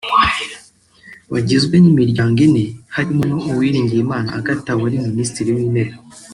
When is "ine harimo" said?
2.47-3.23